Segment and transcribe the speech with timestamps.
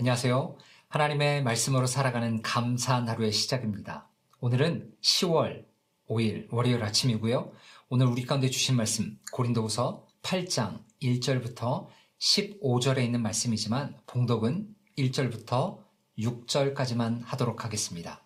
[0.00, 0.56] 안녕하세요.
[0.90, 4.08] 하나님의 말씀으로 살아가는 감사한 하루의 시작입니다.
[4.38, 5.64] 오늘은 10월
[6.08, 7.50] 5일 월요일 아침이고요.
[7.88, 15.82] 오늘 우리 가운데 주신 말씀 고린도후서 8장 1절부터 15절에 있는 말씀이지만 봉독은 1절부터
[16.16, 18.22] 6절까지만 하도록 하겠습니다.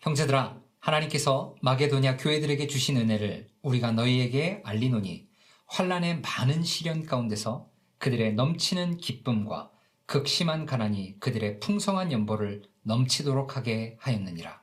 [0.00, 5.30] 형제들아 하나님께서 마게도냐 교회들에게 주신 은혜를 우리가 너희에게 알리노니
[5.64, 7.71] 환란의 많은 시련 가운데서
[8.02, 9.70] 그들의 넘치는 기쁨과
[10.06, 14.60] 극심한 가난이 그들의 풍성한 연보를 넘치도록 하게 하였느니라.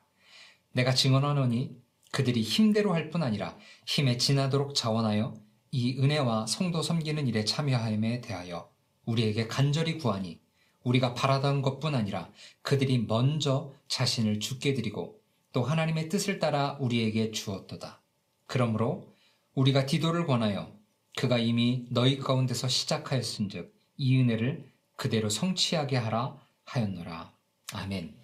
[0.74, 1.72] 내가 증언하노니
[2.12, 3.58] 그들이 힘대로 할 뿐 아니라
[3.88, 5.36] 힘에 지나도록 자원하여
[5.72, 8.70] 이 은혜와 성도 섬기는 일에 참여함에 대하여
[9.06, 10.42] 우리에게 간절히 구하니
[10.84, 12.30] 우리가 바라던 것뿐 아니라
[12.62, 15.18] 그들이 먼저 자신을 죽게 드리고
[15.54, 18.02] 또 하나님의 뜻을 따라 우리에게 주었도다.
[18.48, 19.16] 그러므로
[19.54, 20.78] 우리가 디도를 권하여
[21.18, 27.32] 그가 이미 너희 가운데서 시작하였은즉 이 은혜를 그대로 성취하게 하라 하였노라.
[27.74, 28.16] 아멘.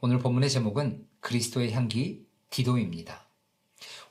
[0.00, 3.26] 오늘 본문의 제목은 그리스도의 향기 디도입니다.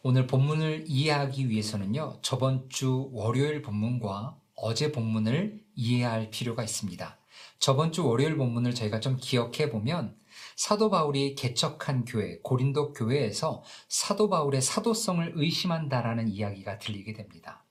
[0.02, 7.17] 오늘 본문을 이해하기 위해서는요, 저번 주 월요일 본문과 어제 본문을 이해할 필요가 있습니다.
[7.59, 10.17] 저번 주 월요일 본문을 저희가 좀 기억해 보면
[10.56, 17.63] 사도 바울이 개척한 교회, 고린도 교회에서 사도 바울의 사도성을 의심한다라는 이야기가 들리게 됩니다.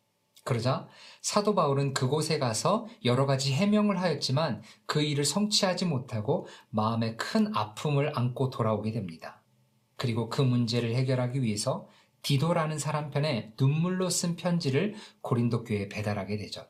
[0.48, 0.88] 그러자
[1.20, 8.18] 사도 바울은 그곳에 가서 여러 가지 해명을 하였지만 그 일을 성취하지 못하고 마음에 큰 아픔을
[8.18, 9.42] 안고 돌아오게 됩니다.
[9.96, 11.86] 그리고 그 문제를 해결하기 위해서
[12.22, 16.66] 디도라는 사람 편에 눈물로 쓴 편지를 고린도 교회에 배달하게 되죠.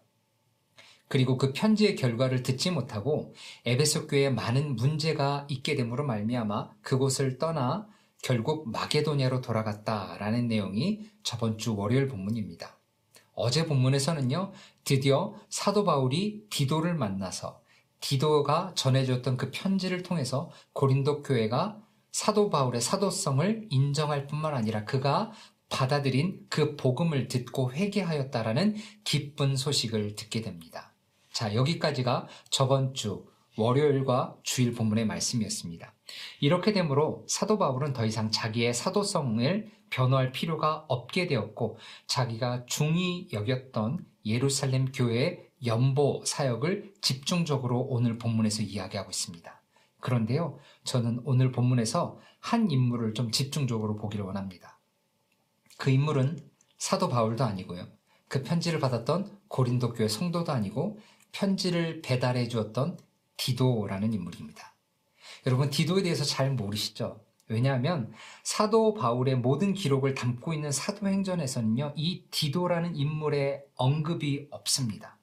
[1.07, 3.33] 그리고 그 편지의 결과를 듣지 못하고
[3.65, 7.87] 에베소 교회에 많은 문제가 있게 됨으로 말미암아 그곳을 떠나
[8.25, 12.78] 결국 마게도냐로 돌아갔다라는 내용이 저번 주 월요일 본문입니다.
[13.41, 14.51] 어제 본문에서는요,
[14.83, 17.61] 드디어 사도 바울이 디도를 만나서
[18.01, 21.79] 디도가 전해줬던 그 편지를 통해서 고린도 교회가
[22.11, 25.31] 사도 바울의 사도성을 인정할 뿐만 아니라 그가
[25.69, 30.95] 받아들인 그 복음을 듣고 회개하였다라는 기쁜 소식을 듣게 됩니다.
[31.33, 33.27] 자, 여기까지가 저번 주
[33.57, 35.95] 월요일과 주일 본문의 말씀이었습니다.
[36.41, 44.05] 이렇게 되므로 사도 바울은 더 이상 자기의 사도성을 변호할 필요가 없게 되었고 자기가 중히 여겼던
[44.25, 49.63] 예루살렘 교회의 연보 사역을 집중적으로 오늘 본문에서 이야기하고 있습니다.
[50.01, 54.79] 그런데요, 저는 오늘 본문에서 한 인물을 좀 집중적으로 보기를 원합니다.
[55.77, 56.39] 그 인물은
[56.77, 57.89] 사도 바울도 아니고요.
[58.29, 60.99] 그 편지를 받았던 고린도 교회 성도도 아니고
[61.33, 62.99] 편지를 배달해 주었던
[63.37, 64.75] 디도라는 인물입니다.
[65.47, 67.21] 여러분, 디도에 대해서 잘 모르시죠?
[67.49, 75.19] 왜냐하면 사도 바울의 모든 기록을 담고 있는 사도행전에서는요, 이 디도라는 인물의 언급이 없습니다.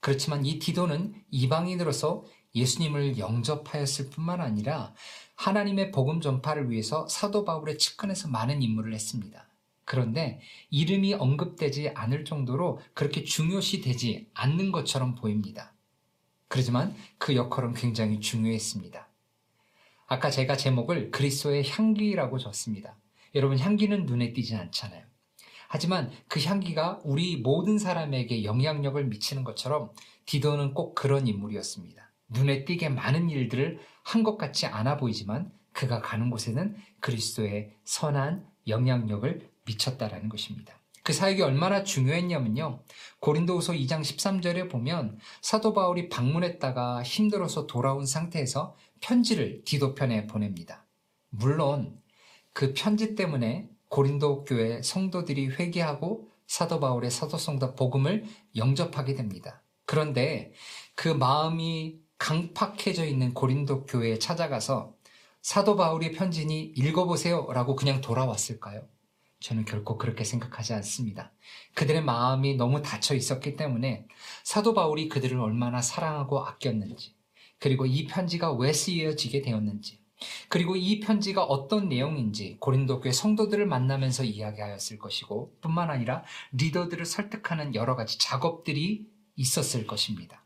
[0.00, 4.94] 그렇지만 이 디도는 이방인으로서 예수님을 영접하였을 뿐만 아니라
[5.36, 9.46] 하나님의 복음 전파를 위해서 사도 바울의 측근에서 많은 임무를 했습니다.
[9.84, 15.72] 그런데 이름이 언급되지 않을 정도로 그렇게 중요시 되지 않는 것처럼 보입니다.
[16.48, 19.09] 그렇지만 그 역할은 굉장히 중요했습니다.
[20.12, 22.96] 아까 제가 제목을 그리스도의 향기라고 줬습니다.
[23.36, 25.04] 여러분 향기는 눈에 띄지 않잖아요.
[25.68, 29.92] 하지만 그 향기가 우리 모든 사람에게 영향력을 미치는 것처럼
[30.26, 32.10] 디도는 꼭 그런 인물이었습니다.
[32.30, 39.48] 눈에 띄게 많은 일들을 한 것 같지 않아 보이지만 그가 가는 곳에는 그리스도의 선한 영향력을
[39.64, 40.74] 미쳤다라는 것입니다.
[41.04, 42.82] 그 사역이 얼마나 중요했냐면요.
[43.20, 50.86] 고린도후서 2장 13절에 보면 사도 바울이 방문했다가 힘들어서 돌아온 상태에서 편지를 디도편에 보냅니다.
[51.30, 52.00] 물론
[52.52, 58.24] 그 편지 때문에 고린도 교회 성도들이 회개하고 사도 바울의 사도성도 복음을
[58.56, 59.62] 영접하게 됩니다.
[59.86, 60.52] 그런데
[60.94, 64.94] 그 마음이 강팍해져 있는 고린도 교회에 찾아가서
[65.42, 68.86] 사도 바울의 편지니 읽어보세요 라고 그냥 돌아왔을까요?
[69.40, 71.32] 저는 결코 그렇게 생각하지 않습니다.
[71.74, 74.06] 그들의 마음이 너무 닫혀 있었기 때문에
[74.44, 77.14] 사도 바울이 그들을 얼마나 사랑하고 아꼈는지,
[77.60, 80.00] 그리고 이 편지가 왜 쓰여지게 되었는지,
[80.48, 87.74] 그리고 이 편지가 어떤 내용인지 고린도 교회 성도들을 만나면서 이야기하였을 것이고 뿐만 아니라 리더들을 설득하는
[87.74, 90.44] 여러 가지 작업들이 있었을 것입니다.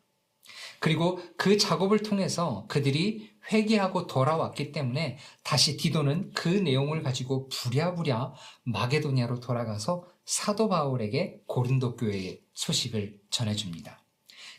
[0.79, 8.35] 그리고 그 작업을 통해서 그들이 회개하고 돌아왔기 때문에 다시 디도는 그 내용을 가지고 부랴부랴
[8.65, 14.04] 마게도니아로 돌아가서 사도 바울에게 고린도 교회의 소식을 전해줍니다.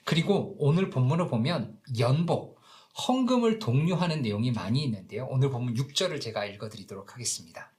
[0.06, 2.62] 그리고 오늘 본문을 보면 연복,
[3.08, 5.28] 헌금을 독려하는 내용이 많이 있는데요.
[5.30, 7.74] 오늘 본문 6절을 제가 읽어드리도록 하겠습니다.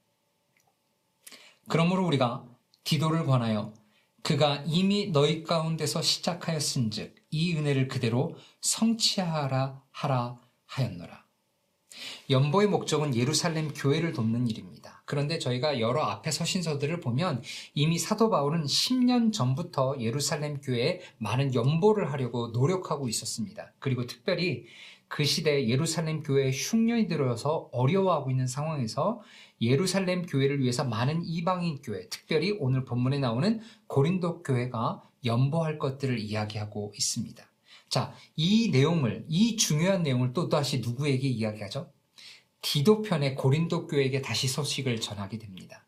[1.67, 2.45] 그러므로 우리가
[2.83, 3.73] 디도를 권하여
[4.21, 11.25] 그가 이미 너희 가운데서 시작하였은즉 이 은혜를 그대로 성취하라 하라 하였노라.
[12.29, 14.96] 연보의 목적은 예루살렘 교회를 돕는 일입니다.
[15.07, 17.41] 그런데 저희가 여러 앞에 서신서들을 보면
[17.73, 23.71] 이미 사도 바울은 10년 전부터 예루살렘 교회에 많은 연보를 하려고 노력하고 있었습니다.
[23.79, 24.65] 그리고 특별히
[25.07, 29.21] 그 시대 예루살렘 교회에 흉년이 들어서 어려워하고 있는 상황에서
[29.61, 36.91] 예루살렘 교회를 위해서 많은 이방인 교회, 특별히 오늘 본문에 나오는 고린도 교회가 연보할 것들을 이야기하고
[36.93, 37.45] 있습니다.
[37.87, 41.89] 자, 이 내용을, 이 중요한 내용을 또 다시 누구에게 이야기하죠?
[42.61, 45.85] 디도편의 고린도 교회에게 다시 소식을 전하게 됩니다.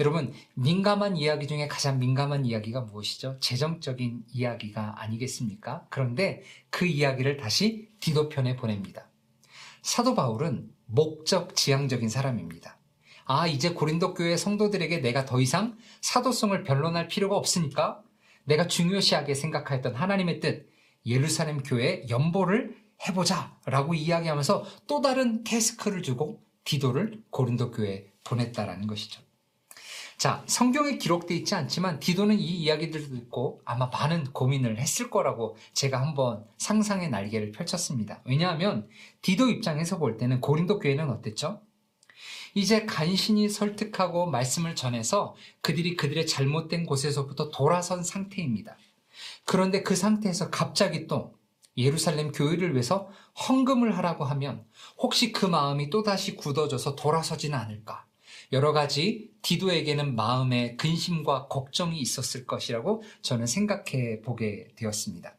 [0.00, 3.38] 여러분, 민감한 이야기 중에 가장 민감한 이야기가 무엇이죠?
[3.40, 5.86] 재정적인 이야기가 아니겠습니까?
[5.88, 9.08] 그런데 그 이야기를 다시 디도편에 보냅니다.
[9.82, 12.78] 사도 바울은 목적 지향적인 사람입니다.
[13.26, 18.02] 아, 이제 고린도 교회 성도들에게 내가 더 이상 사도성을 변론할 필요가 없으니까
[18.44, 20.68] 내가 중요시하게 생각하였던 하나님의 뜻,
[21.06, 22.76] 예루살렘 교회 연보를
[23.06, 29.22] 해보자 라고 이야기하면서 또 다른 태스크를 주고 디도를 고린도 교회에 보냈다라는 것이죠.
[30.16, 36.00] 자, 성경에 기록되어 있지 않지만 디도는 이 이야기들을 듣고 아마 많은 고민을 했을 거라고 제가
[36.00, 38.22] 한번 상상의 날개를 펼쳤습니다.
[38.24, 38.88] 왜냐하면
[39.22, 41.60] 디도 입장에서 볼 때는 고린도 교회는 어땠죠?
[42.54, 48.78] 이제 간신히 설득하고 말씀을 전해서 그들이 그들의 잘못된 곳에서부터 돌아선 상태입니다.
[49.44, 51.34] 그런데 그 상태에서 갑자기 또
[51.76, 53.08] 예루살렘 교회를 위해서
[53.48, 54.64] 헌금을 하라고 하면
[54.98, 58.06] 혹시 그 마음이 또다시 굳어져서 돌아서지는 않을까?
[58.52, 65.36] 여러 가지 디도에게는 마음의 근심과 걱정이 있었을 것이라고 저는 생각해 보게 되었습니다.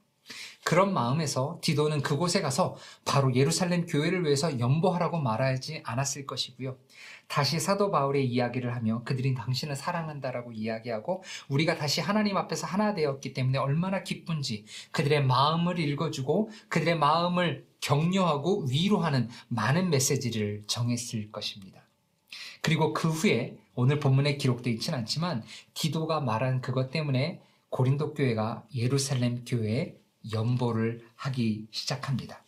[0.66, 2.76] 그런 마음에서 디도는 그곳에 가서
[3.06, 6.76] 바로 예루살렘 교회를 위해서 연보하라고 말하지 않았을 것이고요.
[7.28, 13.36] 다시 사도 바울의 이야기를 하며 그들이 당신을 사랑한다라고 이야기하고 우리가 다시 하나님 앞에서 하나 되었기
[13.36, 21.84] 때문에 얼마나 기쁜지 그들의 마음을 읽어주고 그들의 마음을 격려하고 위로하는 많은 메시지를 정했을 것입니다.
[22.64, 25.44] 그리고 그 후에 오늘 본문에 기록되어 있지는 않지만
[25.76, 27.40] 디도가 말한 그것 때문에
[27.70, 29.94] 고린도 교회가 예루살렘 교회에
[30.34, 32.44] 연보를 하기 시작합니다.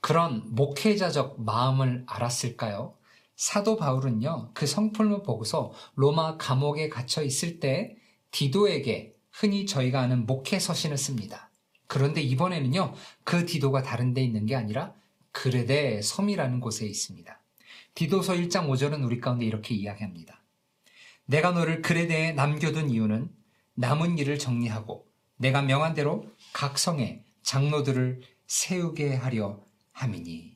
[0.00, 2.96] 그런 목회자적 마음을 알았을까요?
[3.36, 7.96] 사도 바울은요, 그 성품을 보고서 로마 감옥에 갇혀 있을 때
[8.30, 11.50] 디도에게 흔히 저희가 아는 목회 서신을 씁니다.
[11.86, 12.94] 그런데 이번에는요,
[13.24, 14.94] 그 디도가 다른 데 있는 게 아니라
[15.32, 17.40] 그레데 섬이라는 곳에 있습니다.
[17.94, 20.42] 디도서 1장 5절은 우리 가운데 이렇게 이야기합니다.
[21.26, 23.30] 내가 너를 그레데에 남겨둔 이유는
[23.74, 29.60] 남은 일을 정리하고 내가 명한 대로 각 성에 장로들을 세우게 하려
[29.92, 30.54] 함이니.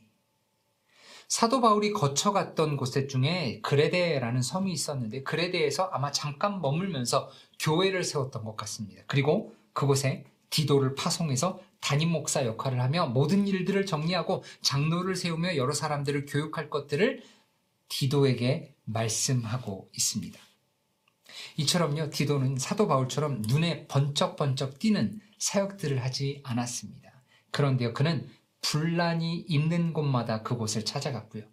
[1.28, 8.56] 사도 바울이 거쳐갔던 곳 중에 그레데라는 섬이 있었는데 그레데에서 아마 잠깐 머물면서 교회를 세웠던 것
[8.56, 9.02] 같습니다.
[9.06, 16.24] 그리고 그곳에 디도를 파송해서 담임 목사 역할을 하며 모든 일들을 정리하고 장로를 세우며 여러 사람들을
[16.26, 17.22] 교육할 것들을
[17.88, 20.47] 디도에게 말씀하고 있습니다.
[21.56, 27.12] 이처럼요, 디도는 사도 바울처럼 눈에 번쩍번쩍 띄는 사역들을 하지 않았습니다.
[27.50, 28.28] 그런데요, 그는
[28.60, 31.44] 분란이 있는 곳마다 그곳을 찾아갔고요.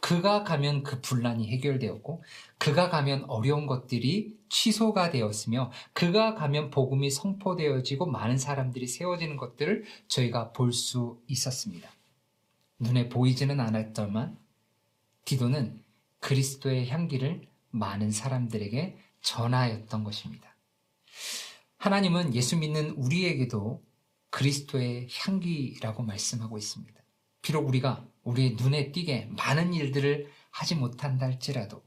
[0.00, 2.22] 그가 가면 그 분란이 해결되었고,
[2.58, 10.52] 그가 가면 어려운 것들이 취소가 되었으며, 그가 가면 복음이 선포되어지고 많은 사람들이 세워지는 것들을 저희가
[10.52, 11.90] 볼 수 있었습니다.
[12.78, 14.38] 눈에 보이지는 않았지만,
[15.24, 15.82] 디도는
[16.20, 20.56] 그리스도의 향기를 많은 사람들에게 전하였던 것입니다.
[21.78, 23.84] 하나님은 예수 믿는 우리에게도
[24.30, 27.00] 그리스도의 향기라고 말씀하고 있습니다.
[27.42, 31.84] 비록 우리가 우리의 눈에 띄게 많은 일들을 하지 못한다 할지라도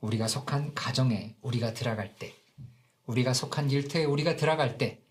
[0.00, 2.34] 우리가 속한 가정에 우리가 들어갈 때,
[3.06, 5.02] 우리가 속한 일터에 우리가 들어갈 때,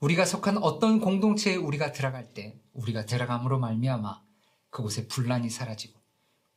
[0.00, 4.22] 우리가 속한 어떤 공동체에 우리가 들어갈 때, 우리가 들어감으로 말미암아
[4.70, 6.00] 그곳에 분란이 사라지고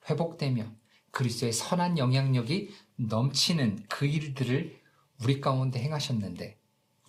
[0.09, 0.71] 회복되며
[1.13, 4.75] 그리스도의 선한 영향력이 넘치는 그 일들을
[5.23, 6.57] 우리 가운데 행하셨는데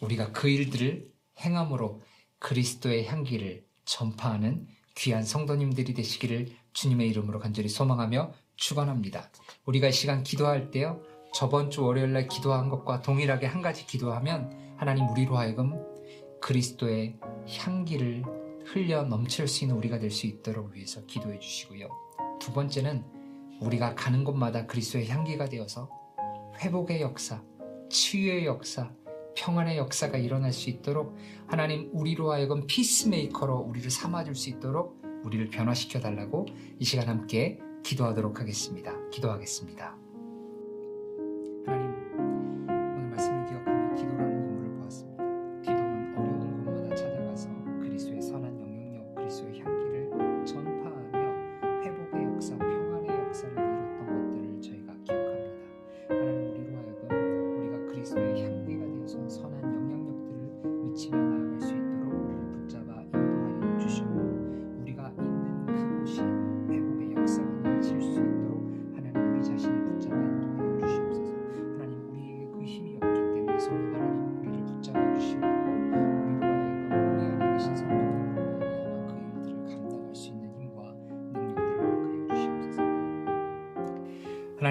[0.00, 2.02] 우리가 그 일들을 행함으로
[2.38, 9.30] 그리스도의 향기를 전파하는 귀한 성도님들이 되시기를 주님의 이름으로 간절히 소망하며 축원합니다.
[9.64, 11.02] 우리가 이 시간 기도할 때요.
[11.32, 15.82] 저번 주 월요일 날 기도한 것과 동일하게 한 가지 기도하면 하나님 우리로 하여금
[16.40, 17.18] 그리스도의
[17.58, 18.22] 향기를
[18.66, 21.88] 흘려 넘칠 수 있는 우리가 될 수 있도록 위해서 기도해 주시고요.
[22.38, 23.23] 두 번째는
[23.60, 25.88] 우리가 가는 곳마다 그리스도의 향기가 되어서
[26.60, 27.42] 회복의 역사,
[27.90, 28.90] 치유의 역사,
[29.36, 36.00] 평안의 역사가 일어날 수 있도록 하나님 우리로 하여금 peacemaker로 우리를 삼아줄 수 있도록 우리를 변화시켜
[36.00, 36.46] 달라고
[36.78, 38.92] 이 시간 함께 기도하도록 하겠습니다.
[39.10, 39.96] 기도하겠습니다.
[41.66, 42.03] 하나님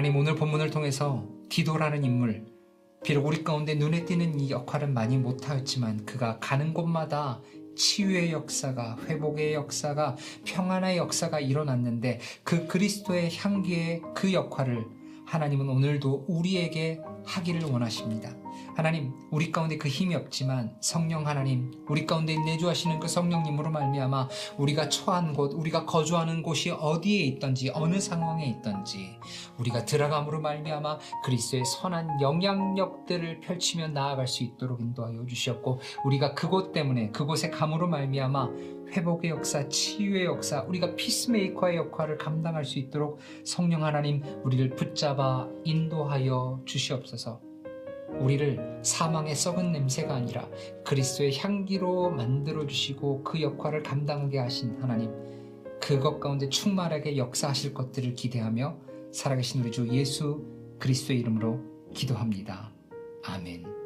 [0.04, 2.44] 하나님 오늘 본문을 통해서 디도라는 인물
[3.02, 7.40] 비록 우리 가운데 눈에 띄는 이 역할은 많이 못하였지만 그가 가는 곳마다
[7.74, 14.84] 치유의 역사가 회복의 역사가 평안의 역사가 일어났는데 그 그리스도의 향기의 그 역할을
[15.24, 18.43] 하나님은 오늘도 우리에게 하기를 원하십니다.
[18.74, 24.28] 하나님, 우리 가운데 그 힘이 없지만 성령 하나님, 우리 가운데 내주하시는 그 성령님으로 말미암아
[24.58, 29.16] 우리가 처한 곳, 우리가 거주하는 곳이 어디에 있던지 어느 상황에 있던지
[29.58, 37.10] 우리가 들어감으로 말미암아 그리스도의 선한 영향력들을 펼치며 나아갈 수 있도록 인도하여 주셨고 우리가 그곳 때문에
[37.10, 38.48] 그곳에 감으로 말미암아
[38.88, 46.62] 회복의 역사, 치유의 역사, 우리가 피스메이커의 역할을 감당할 수 있도록 성령 하나님 우리를 붙잡아 인도하여
[46.64, 47.53] 주시옵소서.
[48.20, 50.48] 우리를 사망의 썩은 냄새가 아니라
[50.84, 55.10] 그리스도의 향기로 만들어 주시고 그 역할을 감당하게 하신 하나님,
[55.80, 58.76] 그것 가운데 충만하게 역사하실 것들을 기대하며
[59.12, 60.44] 살아계신 우리 주 예수
[60.78, 61.60] 그리스도의 이름으로
[61.94, 62.72] 기도합니다.
[63.24, 63.83] 아멘.